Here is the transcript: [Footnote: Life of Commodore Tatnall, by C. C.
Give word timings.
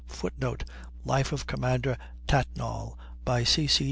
[Footnote: 0.07 0.63
Life 1.05 1.31
of 1.31 1.45
Commodore 1.45 1.95
Tatnall, 2.27 2.97
by 3.23 3.43
C. 3.43 3.67
C. 3.67 3.79